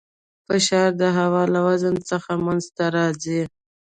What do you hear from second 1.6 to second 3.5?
وزن څخه منځته راځي.